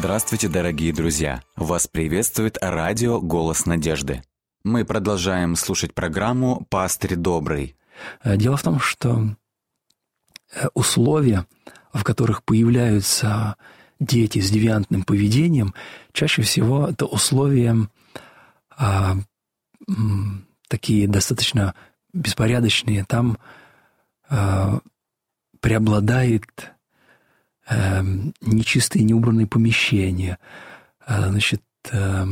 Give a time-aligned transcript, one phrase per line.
[0.00, 1.42] Здравствуйте, дорогие друзья!
[1.56, 4.22] Вас приветствует радио «Голос надежды».
[4.64, 7.76] Мы продолжаем слушать программу «Пастырь добрый».
[8.24, 9.36] Э, дело в том, что
[10.54, 11.46] э, условия,
[11.92, 13.56] в которых появляются
[13.98, 15.74] дети с девиантным поведением,
[16.14, 17.76] чаще всего это условия
[18.70, 19.18] а,
[20.68, 21.74] такие достаточно
[22.14, 23.04] беспорядочные.
[23.04, 23.36] Там
[24.30, 24.80] а,
[25.60, 26.72] преобладает
[27.70, 28.04] а,
[28.40, 30.38] нечистые, неубранные помещения.
[31.06, 31.62] А, значит,
[31.92, 32.26] а,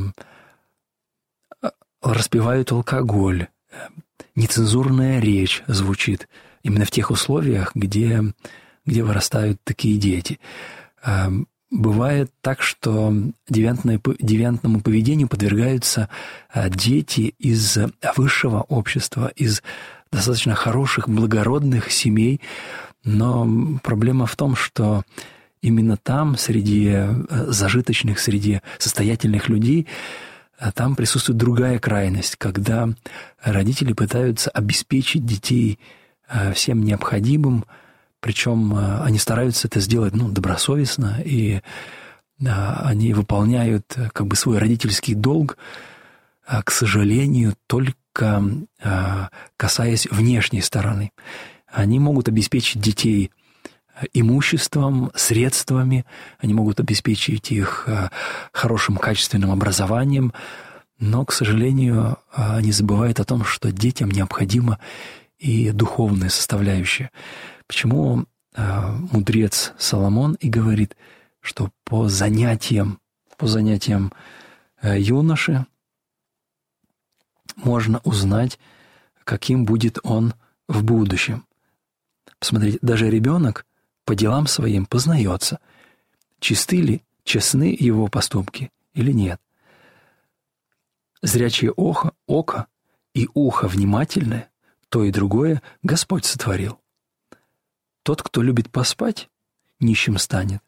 [2.03, 3.47] распивают алкоголь.
[4.35, 6.29] Нецензурная речь звучит
[6.63, 8.23] именно в тех условиях, где,
[8.85, 10.41] где вырастают такие дети.
[11.71, 13.13] Бывает так, что
[13.49, 16.09] девиантному поведению подвергаются
[16.49, 17.77] а, дети из
[18.17, 19.63] высшего общества, из
[20.11, 22.41] достаточно хороших, благородных семей,
[23.09, 25.03] но проблема в том, что
[25.63, 27.15] именно там, среди э,
[27.49, 29.87] зажиточных, среди состоятельных людей,
[30.61, 32.89] э, там присутствует другая крайность, когда
[33.43, 35.79] родители пытаются обеспечить детей
[36.29, 37.65] э, всем необходимым,
[38.21, 41.61] причем они стараются это сделать ну, добросовестно, и
[42.45, 45.57] они выполняют как бы свой родительский долг,
[46.45, 48.51] а, к сожалению, только
[49.57, 51.13] касаясь внешней стороны.
[51.71, 53.31] Они могут обеспечить детей
[53.95, 56.05] э, имуществом, средствами,
[56.39, 57.89] они могут обеспечить их
[58.53, 60.33] хорошим качественным образованием,
[60.99, 64.81] но, к сожалению, они забывают о том, что детям необходима
[65.39, 67.11] и духовная составляющая.
[67.67, 68.25] Почему
[68.57, 70.97] э, мудрец Соломон и говорит,
[71.41, 72.99] что по занятиям,
[73.37, 74.13] по занятиям
[74.83, 75.67] э, юноши
[77.57, 78.59] можно узнать,
[79.25, 80.35] каким будет он
[80.67, 81.45] в будущем.
[82.39, 83.67] Посмотрите, даже ребенок
[84.05, 85.61] по делам своим познается,
[86.41, 89.41] чисты ли, честны его поступки или нет.
[91.21, 92.67] Зрячее око, око
[93.13, 94.51] и ухо внимательное,
[94.89, 96.81] то и другое Господь сотворил.
[98.03, 99.29] Тот, кто любит поспать,
[99.81, 100.63] нищим станет.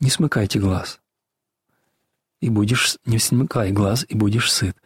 [0.00, 1.00] Не смыкайте глаз.
[2.40, 4.76] И будешь, не смыкай глаз, и будешь сыт.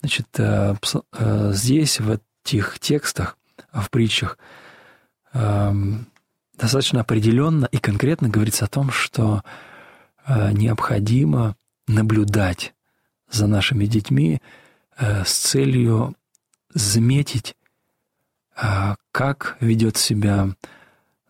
[0.00, 0.74] Значит, э,
[1.12, 3.36] э, здесь, в этих текстах,
[3.72, 4.38] в притчах,
[5.32, 9.42] достаточно определенно и конкретно говорится о том, что
[10.26, 11.56] э, необходимо
[11.86, 12.74] наблюдать
[13.30, 14.40] за нашими детьми
[14.98, 16.14] с целью
[16.74, 17.56] заметить
[18.56, 20.50] а как ведет себя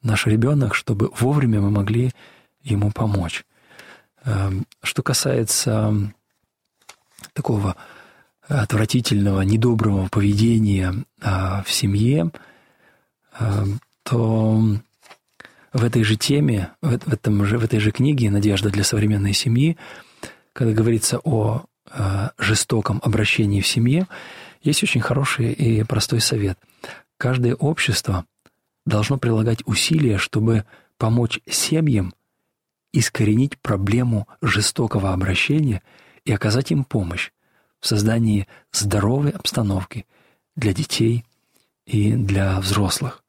[0.02, 2.12] наш ребенок, чтобы вовремя мы могли
[2.62, 3.44] ему помочь.
[4.24, 6.12] Эм, что касается
[7.32, 7.76] такого
[8.48, 12.30] отвратительного, недоброго поведения в семье,
[13.38, 14.60] эм, то
[15.72, 19.76] в этой же теме, в, этом же, в этой же книге «Надежда для современной семьи»,
[20.52, 24.06] когда говорится о э, жестоком обращении в семье,
[24.60, 26.58] есть очень хороший и простой совет–
[27.22, 28.26] Каждое общество
[28.84, 30.64] должно прилагать усилия, чтобы
[30.98, 32.12] помочь семьям
[32.92, 35.84] искоренить проблему жестокого обращения
[36.24, 37.30] и оказать им помощь
[37.78, 40.04] в создании здоровой обстановки
[40.56, 41.24] для детей
[41.86, 43.21] и для взрослых.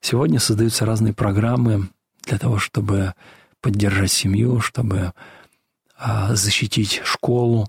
[0.00, 1.88] Сегодня создаются разные программы
[2.22, 3.14] для того, чтобы
[3.60, 5.12] поддержать семью, чтобы
[5.96, 7.68] а, защитить школу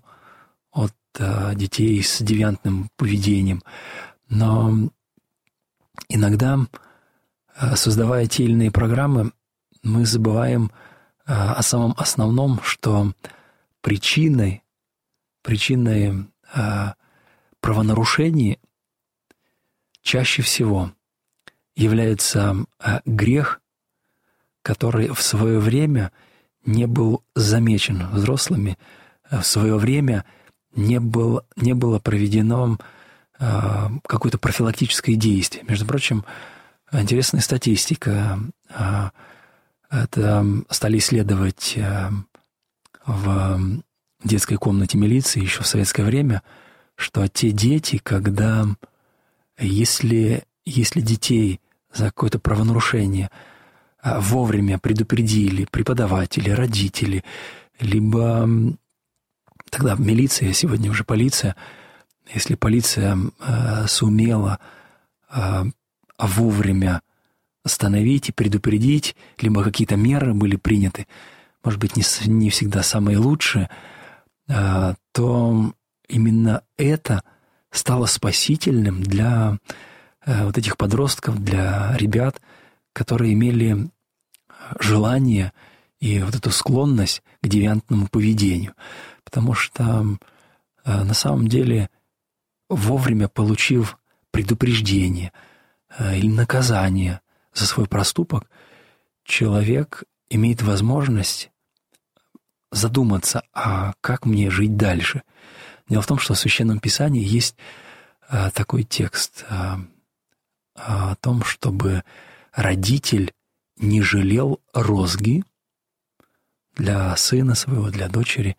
[0.72, 3.64] от а, детей с девиантным поведением.
[4.30, 4.90] Но
[6.08, 6.58] Иногда,
[7.56, 9.32] э, создавая те или иные программы,
[9.84, 10.72] мы забываем
[11.26, 13.14] о самом основном, что
[13.82, 14.64] причиной,
[15.44, 16.26] причиной
[17.60, 18.58] правонарушений
[20.02, 20.92] чаще всего
[21.80, 22.56] является
[23.06, 23.62] грех,
[24.62, 26.12] который в свое время
[26.66, 28.78] не был замечен взрослыми,
[29.32, 30.26] в свое время
[30.76, 32.78] не, был, не было проведено
[33.40, 35.64] а, какое-то профилактическое действие.
[35.68, 36.26] Между прочим,
[36.92, 38.40] интересная статистика.
[39.90, 41.80] Это стали исследовать
[43.06, 43.82] в
[44.24, 46.44] детской комнате милиции еще в советское время,
[46.96, 48.68] что те дети, когда
[49.58, 51.60] если, если детей
[51.94, 53.30] за какое-то правонарушение
[54.04, 57.24] вовремя предупредили преподаватели, родители,
[57.80, 58.48] либо
[59.70, 61.56] тогда милиция, сегодня уже полиция–
[62.34, 64.60] если полиция э, сумела
[65.32, 65.64] э,
[66.18, 67.02] вовремя
[67.64, 71.08] остановить и предупредить, либо какие-то меры были приняты,
[71.64, 73.70] может быть, не, не всегда самые лучшие,
[74.48, 75.74] э, то
[76.08, 77.24] именно это
[77.72, 79.58] стало спасительным для
[80.46, 82.42] вот этих подростков, для ребят,
[82.94, 83.90] которые имели
[84.80, 85.54] желание
[86.00, 88.74] и вот эту склонность к девиантному поведению.
[89.24, 90.18] Потому что
[90.86, 91.90] э, на самом деле,
[92.70, 93.98] вовремя получив
[94.32, 95.32] предупреждение
[95.98, 97.22] э, или наказание
[97.54, 98.50] за свой проступок,
[99.24, 101.52] человек имеет возможность
[102.72, 105.24] задуматься, а как мне жить дальше.
[105.88, 107.56] Дело в том, что в Священном Писании есть
[108.30, 109.46] э, такой текст
[110.86, 112.04] о том, чтобы
[112.54, 113.34] родитель
[113.78, 115.44] не жалел розги
[116.76, 118.58] для сына своего, для дочери.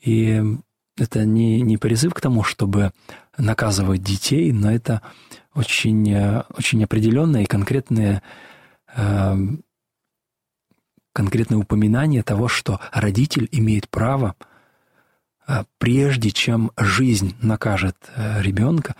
[0.00, 0.42] И
[0.96, 2.92] это не, не призыв к тому, чтобы
[3.36, 5.02] наказывать детей, но это
[5.54, 6.14] очень,
[6.56, 8.22] очень определенное и конкретное,
[8.96, 9.36] э,
[11.12, 14.34] конкретное упоминание того, что родитель имеет право,
[15.46, 18.96] э, прежде чем жизнь накажет э, ребенка,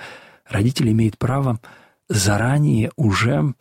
[0.47, 1.61] родитель имеет право
[2.09, 3.55] заранее уже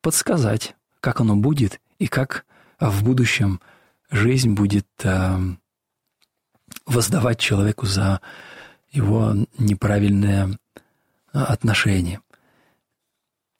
[0.00, 2.44] подсказать, как оно будет и как
[2.80, 3.60] в будущем
[4.10, 5.38] жизнь будет э,
[6.86, 8.20] воздавать человеку за
[8.90, 10.50] его неправильное
[11.32, 12.20] э, отношение.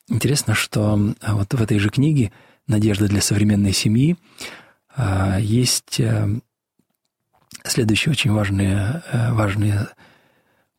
[0.07, 2.31] Интересно, что э, вот в этой же книге
[2.67, 4.17] «Надежда для современной семьи»
[5.39, 5.99] есть
[7.63, 9.87] следующие очень важные, важные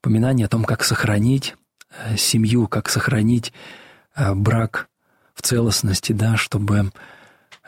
[0.00, 1.56] упоминания о том, как сохранить
[2.16, 3.52] семью, как сохранить
[4.16, 4.88] брак
[5.34, 6.92] в целостности, да, чтобы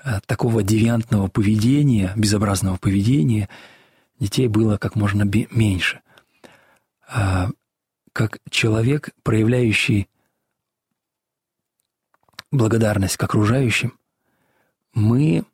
[0.05, 3.49] э, такого девиантного поведения, безобразного поведения
[4.19, 6.01] детей было как можно меньше.
[7.09, 7.51] А,
[8.13, 10.09] как человек, проявляющий
[12.51, 13.99] благодарность к окружающим,
[14.95, 15.45] мы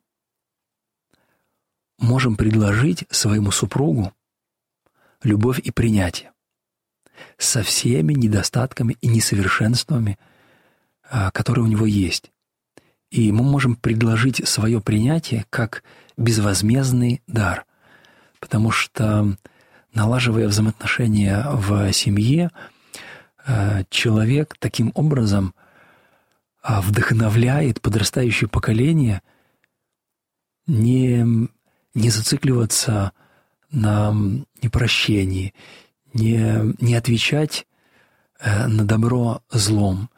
[1.99, 4.13] можем предложить своему супругу
[5.23, 6.32] любовь и принятие
[7.39, 10.19] со всеми недостатками и несовершенствами–
[11.15, 12.33] а, который у него есть.
[13.11, 15.85] И мы можем предложить свое принятие как
[16.17, 17.67] безвозмездный дар,
[18.41, 19.37] потому что,
[19.93, 22.51] налаживая взаимоотношения в семье,
[23.45, 25.55] а, человек таким образом
[26.63, 29.21] а, вдохновляет подрастающее поколение
[30.67, 31.27] не,
[31.93, 33.13] не зацикливаться
[33.71, 34.15] на
[34.63, 35.53] непрощении,
[36.15, 37.67] не, не отвечать
[38.39, 40.11] э, на добро злом,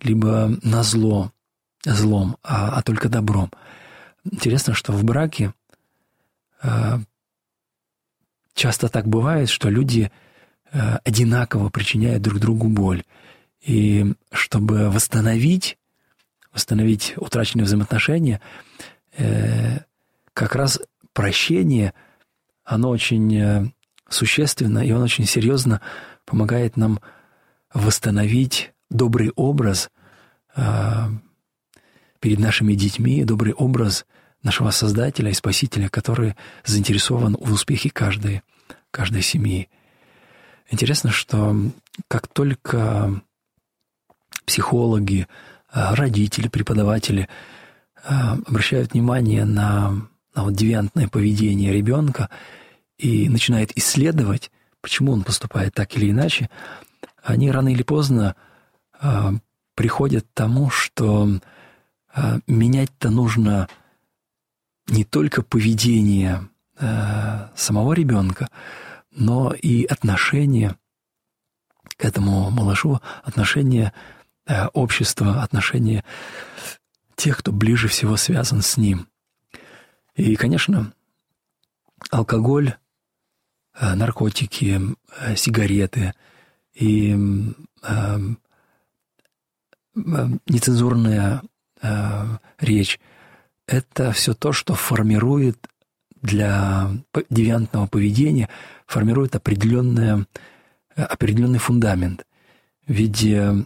[0.00, 1.32] либо на зло,
[1.84, 3.50] злом, а, а только добром.
[4.24, 5.54] Интересно, что в браке
[6.62, 6.98] э,
[8.54, 10.10] часто так бывает, что люди
[10.72, 13.04] э, одинаково причиняют друг другу боль.
[13.60, 15.78] И чтобы восстановить,
[16.52, 18.40] восстановить утраченные взаимоотношения,
[20.32, 20.80] как раз
[21.12, 21.92] прощение,
[22.64, 23.74] оно очень
[24.10, 25.80] существенно, и оно очень серьезно
[26.26, 27.00] помогает нам
[27.72, 29.90] восстановить добрый образ
[30.56, 30.62] э,
[32.18, 34.04] перед нашими детьми, добрый образ
[34.42, 36.34] нашего Создателя и Спасителя, который
[36.64, 38.42] заинтересован в успехе каждой,
[38.90, 39.68] каждой семьи.
[40.70, 41.56] Интересно, что
[42.08, 43.22] как только
[44.44, 45.26] психологи,
[45.72, 47.28] э, родители, преподаватели
[48.02, 48.08] э,
[48.46, 52.28] обращают внимание на, на вот девиантное поведение ребенка
[53.00, 54.50] и начинают исследовать,
[54.82, 56.50] почему он поступает так или иначе,
[57.22, 58.36] они рано или поздно
[58.98, 59.32] а,
[59.74, 61.28] приходят к тому, что
[62.12, 63.68] а, менять-то нужно
[64.86, 68.48] не только поведение а, самого ребенка,
[69.10, 70.76] но и отношение
[71.96, 73.92] к этому малышу, отношение
[74.72, 76.02] общества, отношение
[77.14, 79.06] тех, кто ближе всего связан с ним.
[80.16, 80.92] И, конечно,
[82.10, 82.74] алкоголь,
[83.80, 84.80] наркотики,
[85.36, 86.14] сигареты
[86.74, 87.16] и
[89.96, 91.42] Э, нецензурная
[91.82, 93.00] э, речь–
[93.66, 95.68] это все то, что формирует
[96.22, 96.90] для
[97.28, 98.48] девиантного поведения,
[98.86, 100.26] формирует определенное,
[100.96, 102.24] э, определенный фундамент.
[102.86, 103.64] Ведь э,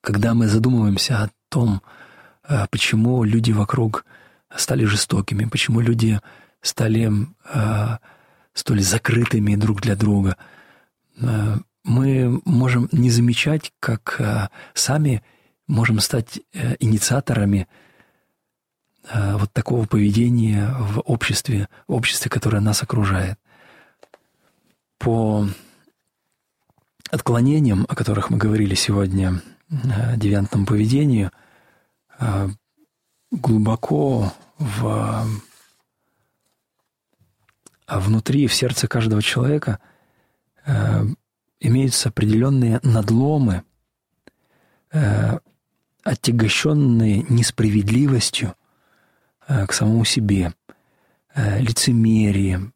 [0.00, 1.80] когда мы задумываемся о том,
[2.48, 4.04] э, почему люди вокруг
[4.54, 6.20] стали жестокими, почему люди
[6.60, 7.10] стали
[7.54, 7.98] э,
[8.54, 10.36] столь закрытыми друг для друга,
[11.84, 15.22] мы можем не замечать, как э, сами
[15.66, 17.66] можем стать э, инициаторами
[19.08, 23.38] э, вот такого поведения в обществе, в обществе, которое нас окружает.
[24.98, 25.48] По
[27.10, 31.32] отклонениям, о которых мы говорили сегодня, девиантному поведению,
[33.30, 35.26] глубоко в,
[37.98, 39.78] внутри, в сердце каждого человека
[41.60, 43.62] имеются определенные надломы,
[44.92, 45.38] э,
[46.02, 48.54] отягощенные несправедливостью,
[49.46, 50.54] к самому себе,
[51.34, 52.72] лицемерие,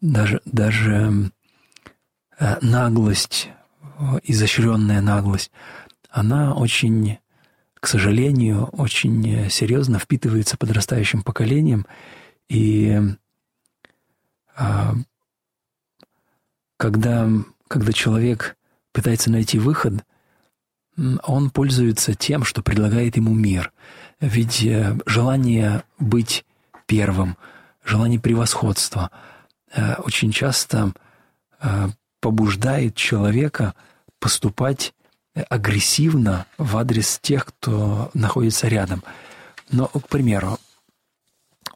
[0.00, 1.30] даже, даже
[2.60, 3.50] наглость,
[4.24, 5.50] изощренная наглость,
[6.10, 7.18] она очень,
[7.74, 11.86] к сожалению, очень серьезно впитывается подрастающим поколением.
[12.48, 12.98] И
[16.76, 17.28] когда,
[17.68, 18.56] когда человек
[18.92, 20.04] пытается найти выход,
[21.22, 23.72] он пользуется тем, что предлагает ему мир.
[24.20, 26.44] Ведь э, желание быть
[26.86, 27.36] первым,
[27.84, 29.10] желание превосходства
[29.72, 30.92] э, очень часто
[31.60, 31.88] э,
[32.20, 33.74] побуждает человека
[34.18, 34.92] поступать
[35.48, 39.04] агрессивно в адрес тех, кто находится рядом.
[39.70, 40.58] Но, к примеру,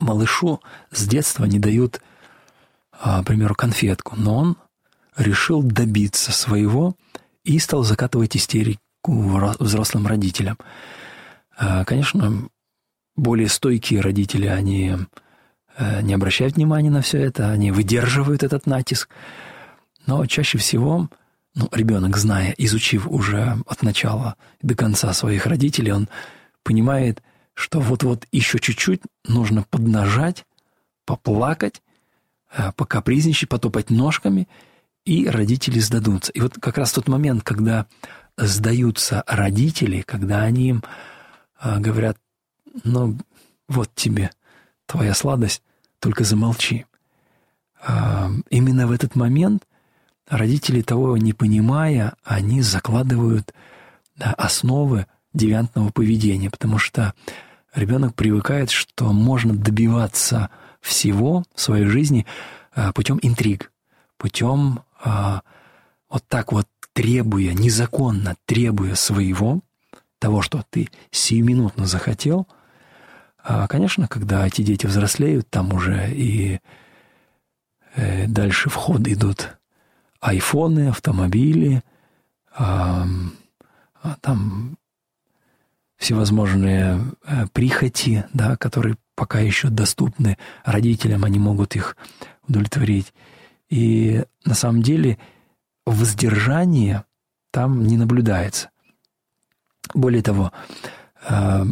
[0.03, 2.01] малышу с детства не дают,
[2.93, 4.57] к примеру, конфетку, но он
[5.17, 6.95] решил добиться своего
[7.45, 8.79] и стал закатывать истерику
[9.59, 10.59] взрослым родителям.
[11.57, 12.49] А, конечно,
[13.17, 14.97] более стойкие родители, они
[15.77, 19.09] э, не обращают внимания на все это, они выдерживают этот натиск.
[20.07, 21.09] Но чаще всего
[21.55, 26.09] ну, ребенок, зная, изучив уже от начала до конца своих родителей, он
[26.63, 27.23] понимает,
[27.55, 30.45] что вот-вот еще чуть-чуть нужно поднажать,
[31.05, 31.83] поплакать,
[32.57, 34.49] э, покапризничать, потопать ножками–
[35.05, 36.33] и родители сдадутся.
[36.33, 37.87] И вот как раз тот момент, когда
[38.37, 40.85] сдаются родители, когда они им
[41.59, 42.19] а, говорят,
[42.85, 43.19] ну
[43.69, 44.31] вот тебе
[44.87, 45.63] твоя сладость,
[45.99, 46.87] только замолчи.
[47.85, 49.67] А, именно в этот момент
[50.29, 53.53] родители того не понимая, они закладывают
[54.19, 57.15] основы девиантного поведения, потому что
[57.75, 62.27] ребенок привыкает, что можно добиваться всего в своей жизни
[62.75, 63.73] а, путем интриг,
[64.17, 65.43] путем а,
[66.11, 69.61] вот так вот требуя, незаконно требуя своего,
[70.19, 72.47] того, что ты сиюминутно захотел,
[73.43, 76.61] а, конечно, когда эти дети взрослеют, там уже и
[77.97, 79.57] э, дальше в ход идут
[80.21, 81.83] айфоны, автомобили,
[82.55, 83.07] а
[84.21, 84.77] там
[86.03, 91.97] всевозможные э, прихоти, да, которые пока еще доступны родителям, они могут их
[92.49, 93.15] удовлетворить.
[93.71, 95.17] И на самом деле
[95.87, 97.05] воздержание
[97.53, 98.71] там не наблюдается.
[99.95, 100.53] Более того,
[101.29, 101.67] э,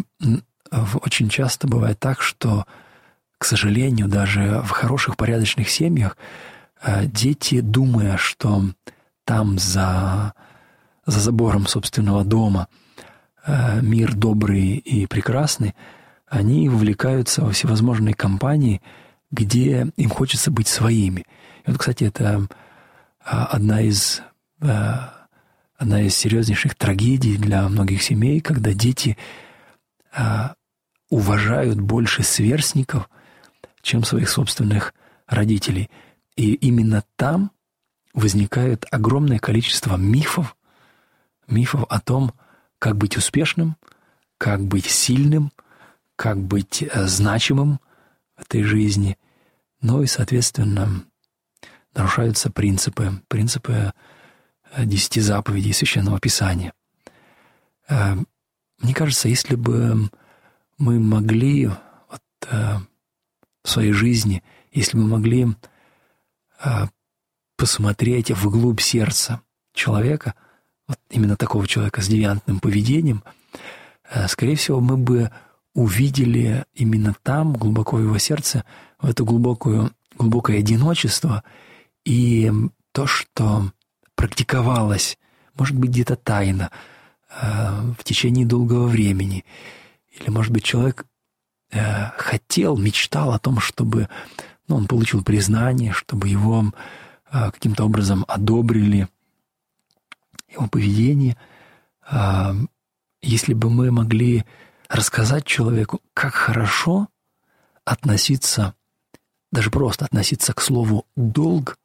[1.03, 2.67] очень часто бывает так, что,
[3.37, 6.17] к сожалению, даже в хороших, порядочных семьях
[6.83, 8.63] э, дети, думая, что
[9.25, 10.35] там за,
[11.05, 12.69] за забором собственного дома
[13.47, 15.75] мир добрый и прекрасный,
[16.27, 18.83] они вовлекаются во всевозможные компании,
[19.31, 21.25] где им хочется быть своими–
[21.65, 22.47] и вот, кстати, это
[23.25, 24.23] а, одна из,
[24.61, 25.27] а,
[25.77, 29.17] одна из серьезнейших трагедий для многих семей, когда дети
[31.09, 33.09] уважают больше сверстников,
[33.81, 34.93] чем своих собственных
[35.29, 35.89] родителей.
[36.35, 37.53] И именно там
[38.13, 40.57] возникает огромное количество мифов,
[41.47, 42.33] мифов о том,
[42.81, 43.77] как быть успешным,
[44.39, 45.53] как быть сильным,
[46.17, 47.79] как быть э, значимым
[48.37, 49.17] в этой жизни.
[49.83, 51.05] Ну и, соответственно,
[51.95, 53.93] нарушаются принципы, принципы
[54.73, 56.73] э, десяти заповедей Священного Писания.
[57.89, 58.17] Э,
[58.79, 60.09] мне кажется, если бы
[60.79, 62.23] мы могли вот,
[63.63, 65.49] в своей жизни, если мы могли
[67.57, 69.43] посмотреть вглубь сердца
[69.75, 70.35] человека,
[70.91, 73.23] вот именно такого человека с девиантным поведением,
[74.29, 75.31] скорее всего, мы бы
[75.75, 78.65] увидели именно там, глубоко в его сердце,
[79.01, 81.43] в это глубокое, глубокое одиночество–
[82.05, 82.51] и
[82.93, 83.71] то, что
[84.15, 85.19] практиковалось,
[85.55, 86.71] может быть, где-то тайно,
[87.31, 89.45] э, в течение долгого времени,
[90.11, 91.07] или, может быть, человек
[91.71, 94.09] э, хотел, мечтал о том, чтобы
[94.69, 96.73] ну, он получил признание, чтобы его
[97.31, 99.09] э, каким-то образом одобрили,
[100.51, 101.37] его поведение.
[103.23, 104.45] Если бы мы могли
[104.89, 107.09] рассказать человеку, как хорошо
[107.85, 108.75] относиться,
[109.53, 111.79] даже просто относиться к слову «долг»,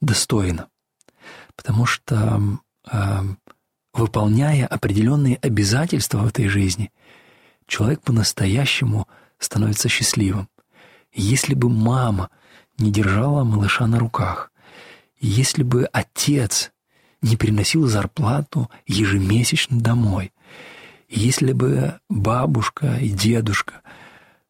[0.00, 0.68] достойно.
[1.54, 2.40] Потому что,
[2.90, 3.20] э,
[3.92, 6.92] выполняя определенные обязательства в этой жизни,
[7.66, 9.06] человек по-настоящему
[9.38, 10.48] становится счастливым.
[11.12, 12.30] Если бы мама
[12.78, 14.50] не держала малыша на руках,
[15.20, 16.71] если бы отец
[17.22, 20.32] не приносил зарплату ежемесячно домой,
[21.08, 23.82] если бы бабушка и дедушка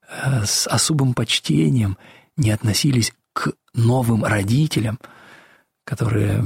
[0.09, 1.97] э, с особым почтением
[2.37, 4.99] не относились к новым родителям–
[5.85, 6.45] которые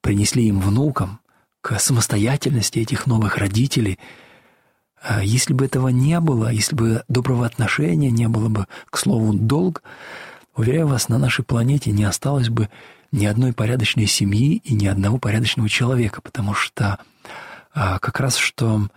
[0.00, 1.20] принесли им внукам,
[1.60, 3.98] к самостоятельности этих новых родителей,
[5.02, 9.34] А если бы этого не было, если бы доброго отношения не было бы, к слову,
[9.34, 9.82] долг,
[10.54, 12.68] уверяю вас, на нашей планете не осталось бы
[13.16, 16.98] ни одной порядочной семьи и ни одного порядочного человека, потому что
[17.72, 18.88] а, как раз что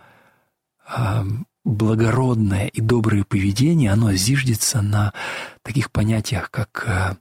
[0.86, 1.24] а,
[1.64, 5.14] благородное и доброе поведение, оно зиждется на
[5.62, 7.16] таких понятиях, как а,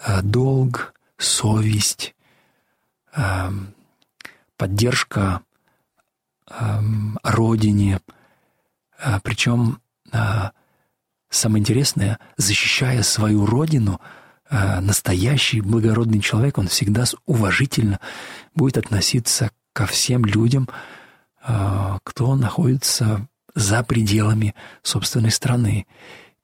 [0.00, 2.14] а, долг, совесть,
[3.14, 3.52] а,
[4.56, 5.42] поддержка
[6.48, 6.82] а,
[7.22, 8.00] родине,
[8.98, 9.80] а, причем
[10.12, 10.52] а,
[11.28, 14.00] самое интересное, защищая свою родину–
[14.50, 18.00] настоящий благородный человек, он всегда уважительно
[18.54, 20.68] будет относиться ко всем людям,
[21.46, 25.86] э, кто находится за пределами собственной страны.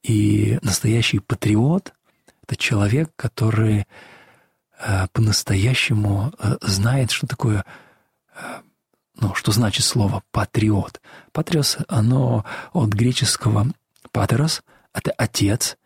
[0.02, 1.92] И настоящий патриот—
[2.42, 3.87] это человек, который
[4.78, 7.64] э, по-настоящему знает, что такое,
[9.21, 11.00] ну, что значит слово «патриот».
[11.32, 13.68] Патриос, оно от греческого
[14.11, 15.76] «патерос»— это «отец»,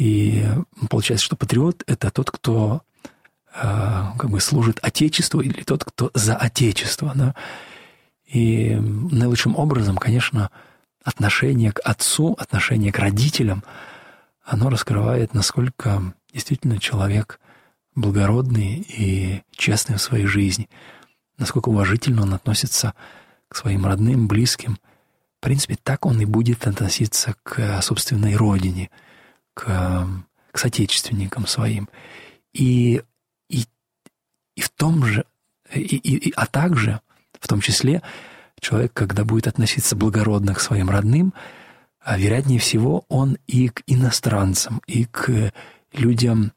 [0.00, 0.46] и
[0.88, 2.80] получается, что патриот— это тот, кто
[3.54, 3.60] э,
[4.18, 7.12] как бы служит Отечеству или тот, кто за Отечество.
[7.14, 7.34] Да?
[8.24, 10.50] И наилучшим образом, конечно,
[11.04, 13.62] отношение к отцу, отношение к родителям,
[14.42, 17.38] оно раскрывает, насколько действительно человек
[17.94, 20.70] благородный и честный в своей жизни,
[21.36, 22.94] насколько уважительно он относится
[23.48, 24.78] к своим родным, близким.
[25.40, 28.88] В принципе, так он и будет относиться к собственной родине–
[29.60, 30.06] к,
[30.52, 31.88] к соотечественникам своим.
[32.54, 33.02] И,
[33.50, 33.64] и,
[34.56, 35.24] и в том же,
[35.74, 37.00] и, и, а также,
[37.38, 38.02] в том числе,
[38.58, 41.34] человек, когда будет относиться благородно к своим родным,
[42.00, 45.52] а вероятнее всего, он и к иностранцам, и к
[45.92, 46.52] людям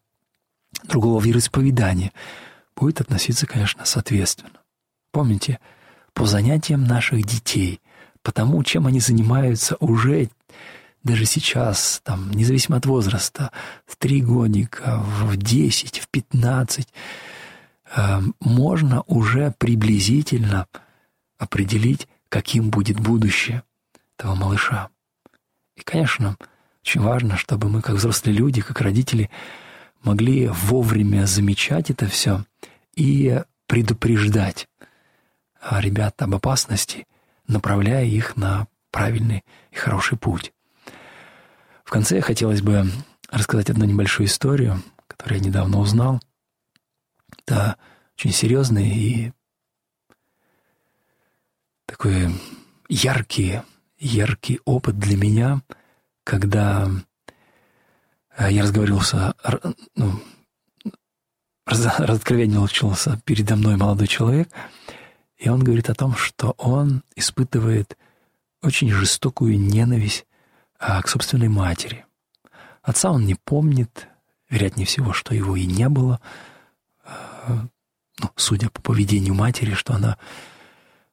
[0.84, 2.14] другого вероисповедания
[2.78, 4.62] будет относиться, конечно, соответственно.
[5.12, 5.60] Помните,
[6.13, 7.82] по занятиям наших детей,
[8.22, 10.30] по тому, чем они занимаются уже
[11.04, 13.52] даже сейчас, там, независимо от возраста,
[13.86, 16.88] в три годика, в десять, в пятнадцать,
[17.96, 20.68] э, можно уже приблизительно
[21.38, 23.63] определить, каким будет будущее
[24.18, 24.89] этого малыша.
[25.76, 26.38] И, конечно,
[26.82, 29.30] очень важно, чтобы мы, как взрослые люди, как родители,
[30.04, 32.46] могли вовремя замечать это все
[32.96, 34.68] и предупреждать
[35.72, 37.08] ребят об опасности,
[37.48, 40.54] направляя их на правильный и хороший путь.
[41.93, 42.88] Конце хотелось бы
[43.29, 46.19] рассказать одну небольшую историю, которую я недавно узнал.
[47.38, 47.77] Это
[48.17, 49.32] очень серьезный и
[51.86, 52.32] такой
[52.89, 53.62] яркий,
[53.99, 55.62] яркий опыт для меня,
[56.23, 56.89] когда
[58.38, 59.36] э, я разговаривался,
[59.95, 60.19] ну,
[61.67, 64.49] разоткровенничался передо мной молодой человек,
[65.38, 67.99] и он говорит о том, что он испытывает
[68.63, 70.25] очень жестокую ненависть
[70.86, 72.06] а к собственной матери.
[72.82, 74.10] Отца он не помнит,
[74.50, 76.19] вероятнее всего, что его и не было.
[77.06, 77.67] А,
[78.19, 80.17] ну, судя по поведению матери, что она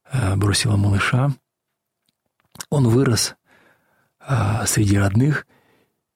[0.04, 1.30] а, бросила малыша.
[2.68, 3.36] Он вырос
[4.18, 5.46] а, среди родных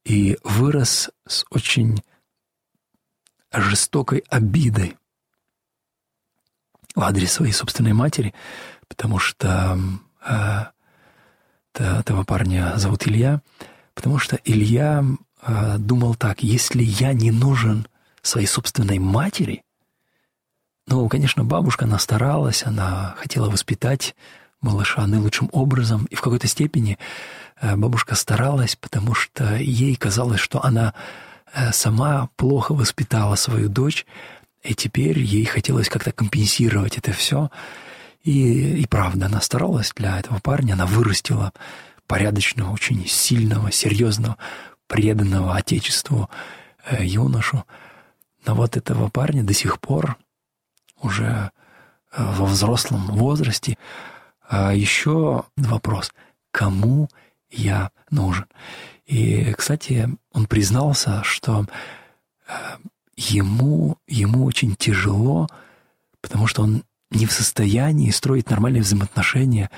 [0.04, 2.02] и вырос с очень
[3.52, 4.98] жестокой обидой
[6.96, 8.34] в адрес своей собственной матери,
[8.88, 9.78] потому что
[11.80, 13.40] этого парня зовут Илья,
[13.94, 15.04] потому что Илья
[15.42, 17.86] э, думал так, если я не нужен
[18.22, 19.62] своей собственной матери,
[20.86, 24.14] ну, конечно, бабушка, она старалась, она хотела воспитать
[24.60, 26.98] малыша наилучшим образом, и в какой-то степени
[27.60, 30.94] э, бабушка старалась, потому что ей казалось, что она
[31.54, 34.06] э, сама плохо воспитала свою дочь,
[34.62, 37.50] и теперь ей хотелось как-то компенсировать это все,
[38.24, 41.52] и, и правда, она старалась для этого парня, она вырастила
[42.06, 44.38] порядочного, очень сильного, серьезного,
[44.86, 46.30] преданного Отечеству
[46.86, 47.64] э, юношу.
[48.46, 50.16] Но вот этого парня до сих пор,
[51.00, 51.50] уже
[52.12, 53.76] э, во взрослом возрасте,
[54.48, 56.12] а еще вопрос,
[56.50, 57.08] кому
[57.50, 58.46] я нужен?
[59.04, 61.66] И, кстати, он признался, что
[62.48, 62.52] э,
[63.16, 65.46] ему, ему очень тяжело,
[66.22, 69.70] потому что он не в состоянии строить нормальные взаимоотношения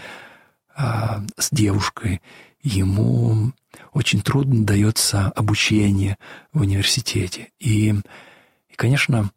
[0.75, 2.23] а, с девушкой.
[2.63, 3.53] Ему
[3.93, 6.17] очень трудно дается обучение
[6.53, 7.51] в университете.
[7.59, 9.31] И, и конечно,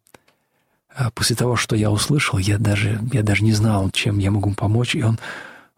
[0.94, 4.52] а, после того, что я услышал, я даже, я даже не знал, чем я могу
[4.54, 4.94] помочь.
[4.94, 5.18] И он,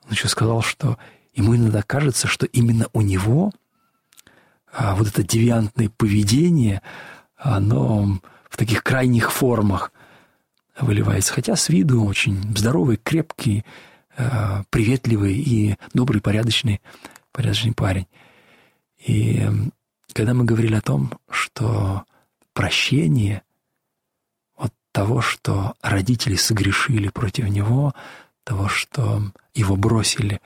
[0.05, 0.98] он еще сказал, что
[1.35, 3.53] ему иногда кажется, что именно у него
[4.72, 6.83] а, вот это девиантное поведение,
[7.37, 9.92] оно в таких крайних формах
[10.83, 11.33] выливается.
[11.33, 13.64] Хотя с виду очень здоровый, крепкий,
[14.16, 16.81] э, приветливый и добрый, порядочный,
[17.33, 18.07] порядочный парень.
[19.07, 19.49] И
[20.12, 22.05] когда мы говорили о том, что
[22.53, 23.42] прощение
[24.57, 27.95] от того, что родители согрешили против него,
[28.45, 29.23] того, что
[29.55, 30.40] его бросили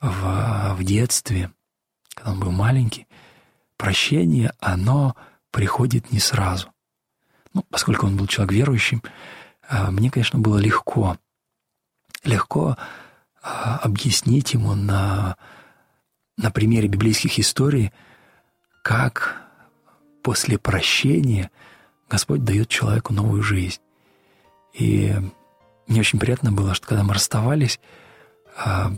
[0.00, 1.50] в, в детстве,
[2.14, 3.06] когда он был маленький,
[3.76, 5.16] прощение, оно
[5.50, 6.68] приходит не сразу.
[7.54, 9.02] Ну, поскольку он был человек верующим,
[9.68, 11.18] мне, конечно, было легко,
[12.24, 12.76] легко
[13.42, 15.36] а, объяснить ему на,
[16.36, 17.92] на примере библейских историй,
[18.82, 19.36] как
[20.22, 21.50] после прощения
[22.08, 23.80] Господь дает человеку новую жизнь.
[24.72, 25.14] И
[25.86, 27.78] мне очень приятно было, что когда мы расставались,
[28.56, 28.92] а,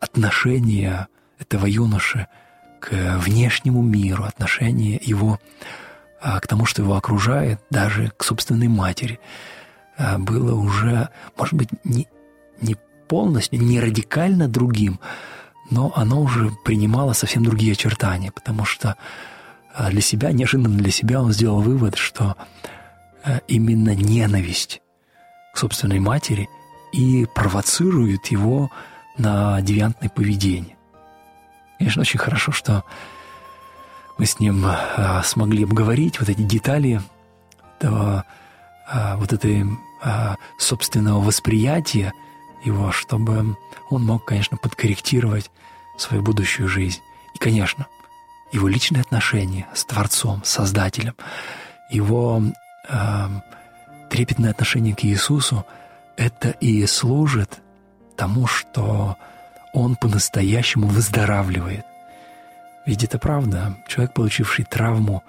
[0.00, 1.08] отношение
[1.38, 2.28] этого юноши
[2.80, 5.40] к внешнему миру, отношение его
[6.20, 9.67] к тому, что его окружает, даже к собственной матери– а,
[10.18, 12.06] было уже, может быть, не,
[12.60, 12.76] не
[13.08, 15.00] полностью, не радикально другим,
[15.70, 18.96] но оно уже принимало совсем другие очертания, потому что
[19.74, 22.36] а, для себя, неожиданно для себя он сделал вывод, что
[23.24, 24.80] а, именно ненависть
[25.52, 26.48] к собственной матери
[26.92, 28.70] и провоцирует его
[29.16, 30.76] на девиантное поведение.
[31.78, 32.84] Конечно, очень хорошо, что
[34.16, 34.66] мы с ним
[35.22, 37.00] смогли обговорить вот эти детали
[37.76, 38.24] этого,
[39.16, 39.66] вот этой а,
[40.58, 42.12] собственного восприятия
[42.64, 43.56] его, чтобы
[43.90, 45.50] он мог, конечно, подкорректировать
[45.96, 47.00] свою будущую жизнь.
[47.34, 47.86] И, конечно,
[48.52, 51.14] его личные отношения с Творцом, с Создателем,
[51.90, 52.42] его
[52.88, 53.28] э,
[54.10, 55.66] трепетное отношение к Иисусу,
[56.16, 57.60] это и служит
[58.16, 59.16] тому, что
[59.72, 61.84] он по-настоящему выздоравливает.
[62.86, 63.76] Ведь это правда.
[63.86, 65.22] Человек, получивший травму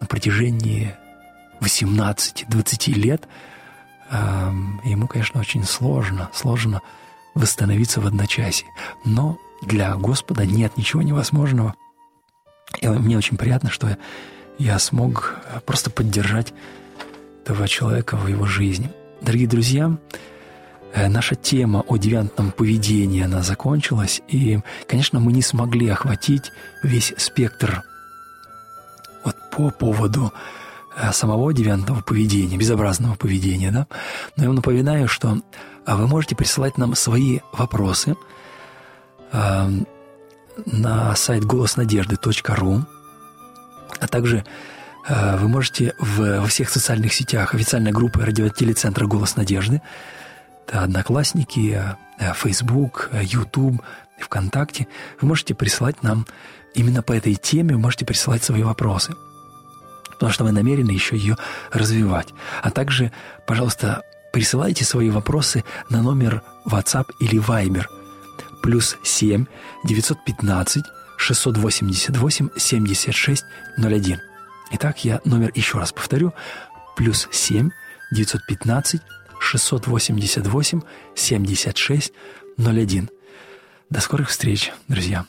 [0.00, 0.94] на протяжении
[1.60, 3.26] 18-20 лет–
[4.10, 6.82] ему, конечно, очень сложно, сложно
[7.34, 8.68] восстановиться в одночасье.
[9.04, 11.74] Но для Господа нет ничего невозможного.
[12.80, 13.96] И мне очень приятно, что
[14.58, 16.52] я смог э, просто поддержать
[17.44, 18.90] этого человека в его жизни.
[19.22, 19.96] Дорогие друзья,
[20.92, 27.12] э, наша тема о девиантном поведении, она закончилась, и, конечно, мы не смогли охватить весь
[27.16, 27.82] спектр
[29.24, 30.32] вот по поводу
[31.12, 33.86] самого девиантного поведения, безобразного поведения, да.
[34.36, 35.40] Но я вам напоминаю, что
[35.86, 38.16] а, вы можете присылать нам свои вопросы
[39.32, 39.70] э,
[40.66, 42.84] на сайт голоснадежды.ру,
[43.98, 44.44] а также
[45.08, 49.80] э, вы можете в, во всех социальных сетях официальной группы радиотелецентра «Голос надежды»,
[50.66, 51.82] это Одноклассники,
[52.36, 53.82] Facebook, YouTube,
[54.20, 54.86] ВКонтакте,
[55.20, 56.26] вы можете присылать нам
[56.74, 59.14] именно по этой теме, вы можете присылать свои вопросы–
[60.20, 61.38] потому что мы намерены еще ее
[61.72, 62.28] развивать.
[62.62, 63.10] А также,
[63.46, 64.02] пожалуйста,
[64.34, 67.86] присылайте свои вопросы на номер WhatsApp или Viber
[68.62, 69.46] плюс 7
[69.84, 70.84] 915
[71.16, 73.44] 688 76
[73.78, 74.20] 01.
[74.72, 76.34] Итак, я номер еще раз повторю.
[76.96, 77.70] Плюс 7
[78.12, 79.00] 915
[79.40, 80.80] 688
[81.14, 82.12] 76
[82.58, 83.10] 01.
[83.88, 85.24] До скорых встреч, друзья.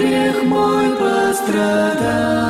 [0.00, 2.49] Грех мой пострадал.